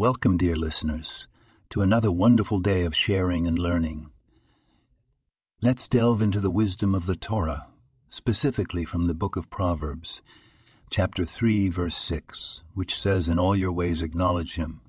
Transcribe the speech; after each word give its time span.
Welcome, 0.00 0.38
dear 0.38 0.56
listeners, 0.56 1.28
to 1.68 1.82
another 1.82 2.10
wonderful 2.10 2.58
day 2.58 2.84
of 2.84 2.96
sharing 2.96 3.46
and 3.46 3.58
learning. 3.58 4.08
Let's 5.60 5.88
delve 5.88 6.22
into 6.22 6.40
the 6.40 6.48
wisdom 6.48 6.94
of 6.94 7.04
the 7.04 7.16
Torah, 7.16 7.66
specifically 8.08 8.86
from 8.86 9.08
the 9.08 9.14
book 9.14 9.36
of 9.36 9.50
Proverbs, 9.50 10.22
chapter 10.88 11.26
3, 11.26 11.68
verse 11.68 11.98
6, 11.98 12.62
which 12.72 12.98
says, 12.98 13.28
In 13.28 13.38
all 13.38 13.54
your 13.54 13.72
ways 13.72 14.00
acknowledge 14.00 14.54
him, 14.54 14.80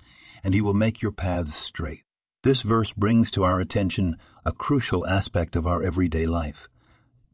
and 0.42 0.54
he 0.54 0.62
will 0.62 0.72
make 0.72 1.02
your 1.02 1.12
paths 1.12 1.56
straight. 1.56 2.04
This 2.42 2.62
verse 2.62 2.94
brings 2.94 3.30
to 3.32 3.44
our 3.44 3.60
attention 3.60 4.16
a 4.46 4.52
crucial 4.52 5.06
aspect 5.06 5.56
of 5.56 5.66
our 5.66 5.82
everyday 5.82 6.24
life 6.24 6.70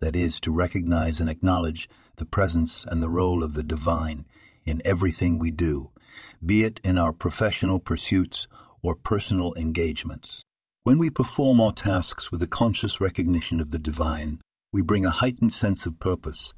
that 0.01 0.17
is, 0.17 0.41
to 0.41 0.51
recognize 0.51 1.21
and 1.21 1.31
acknowledge 1.31 1.89
the 2.17 2.27
presence 2.27 2.85
and 2.91 3.01
the 3.01 3.09
role 3.09 3.45
of 3.45 3.55
the 3.55 3.63
divine 3.63 4.25
in 4.69 4.83
everything 4.85 5.39
we 5.39 5.51
do, 5.51 5.91
be 6.45 6.65
it 6.65 6.81
in 6.85 6.99
our 6.99 7.13
professional 7.13 7.79
pursuits 7.79 8.47
or 8.83 8.95
personal 8.95 9.55
engagements. 9.55 10.43
When 10.85 10.99
we 10.99 11.11
perform 11.11 11.61
our 11.61 11.73
tasks 11.73 12.31
with 12.31 12.43
a 12.43 12.47
conscious 12.47 13.01
recognition 13.01 13.61
of 13.61 13.71
the 13.71 13.79
divine, 13.79 14.41
we 14.73 14.83
bring 14.83 15.05
a 15.05 15.11
heightened 15.11 15.53
sense 15.53 15.87
of 15.87 15.99
purpose, 16.01 16.55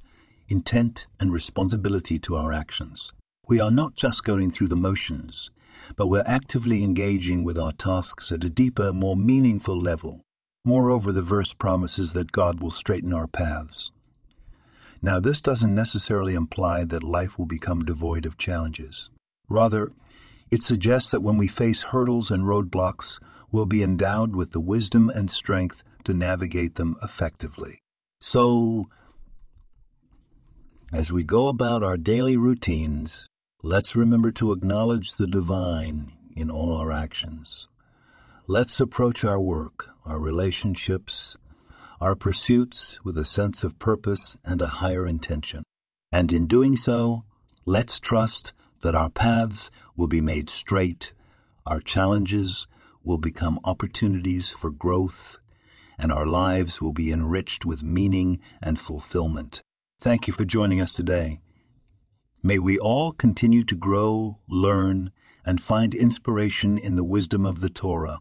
intent, 0.48 1.06
and 1.18 1.32
responsibility 1.32 2.18
to 2.20 2.36
our 2.36 2.52
actions. 2.52 3.12
We 3.46 3.60
are 3.60 3.70
not 3.70 3.94
just 3.94 4.24
going 4.24 4.50
through 4.50 4.68
the 4.68 4.76
motions, 4.76 5.50
but 5.96 6.08
we're 6.08 6.24
actively 6.26 6.84
engaging 6.84 7.42
with 7.44 7.58
our 7.58 7.72
tasks 7.72 8.30
at 8.30 8.44
a 8.44 8.50
deeper, 8.50 8.92
more 8.92 9.16
meaningful 9.16 9.80
level. 9.80 10.20
Moreover, 10.64 11.10
the 11.10 11.22
verse 11.22 11.54
promises 11.54 12.12
that 12.12 12.32
God 12.32 12.60
will 12.60 12.70
straighten 12.70 13.14
our 13.14 13.26
paths. 13.26 13.90
Now, 15.02 15.18
this 15.18 15.40
doesn't 15.40 15.74
necessarily 15.74 16.34
imply 16.34 16.84
that 16.84 17.02
life 17.02 17.38
will 17.38 17.46
become 17.46 17.84
devoid 17.84 18.26
of 18.26 18.36
challenges. 18.36 19.10
Rather, 19.48 19.92
it 20.50 20.62
suggests 20.62 21.10
that 21.10 21.22
when 21.22 21.38
we 21.38 21.48
face 21.48 21.84
hurdles 21.84 22.30
and 22.30 22.44
roadblocks, 22.44 23.18
we'll 23.50 23.66
be 23.66 23.82
endowed 23.82 24.36
with 24.36 24.50
the 24.52 24.60
wisdom 24.60 25.08
and 25.08 25.30
strength 25.30 25.82
to 26.04 26.12
navigate 26.12 26.74
them 26.74 26.96
effectively. 27.02 27.80
So, 28.20 28.88
as 30.92 31.10
we 31.12 31.24
go 31.24 31.48
about 31.48 31.82
our 31.82 31.96
daily 31.96 32.36
routines, 32.36 33.26
let's 33.62 33.96
remember 33.96 34.30
to 34.32 34.52
acknowledge 34.52 35.14
the 35.14 35.26
divine 35.26 36.12
in 36.36 36.50
all 36.50 36.76
our 36.76 36.92
actions. 36.92 37.68
Let's 38.46 38.80
approach 38.80 39.24
our 39.24 39.40
work, 39.40 39.88
our 40.04 40.18
relationships, 40.18 41.36
our 42.00 42.14
pursuits 42.14 42.98
with 43.04 43.18
a 43.18 43.24
sense 43.24 43.62
of 43.62 43.78
purpose 43.78 44.38
and 44.42 44.62
a 44.62 44.80
higher 44.80 45.06
intention. 45.06 45.62
And 46.10 46.32
in 46.32 46.46
doing 46.46 46.76
so, 46.76 47.24
let's 47.66 48.00
trust 48.00 48.54
that 48.82 48.94
our 48.94 49.10
paths 49.10 49.70
will 49.96 50.06
be 50.06 50.22
made 50.22 50.48
straight, 50.48 51.12
our 51.66 51.80
challenges 51.80 52.66
will 53.04 53.18
become 53.18 53.60
opportunities 53.64 54.50
for 54.50 54.70
growth, 54.70 55.38
and 55.98 56.10
our 56.10 56.26
lives 56.26 56.80
will 56.80 56.94
be 56.94 57.12
enriched 57.12 57.66
with 57.66 57.82
meaning 57.82 58.40
and 58.62 58.78
fulfillment. 58.78 59.60
Thank 60.00 60.26
you 60.26 60.32
for 60.32 60.46
joining 60.46 60.80
us 60.80 60.94
today. 60.94 61.40
May 62.42 62.58
we 62.58 62.78
all 62.78 63.12
continue 63.12 63.64
to 63.64 63.76
grow, 63.76 64.38
learn, 64.48 65.12
and 65.44 65.60
find 65.60 65.94
inspiration 65.94 66.78
in 66.78 66.96
the 66.96 67.04
wisdom 67.04 67.44
of 67.44 67.60
the 67.60 67.68
Torah 67.68 68.20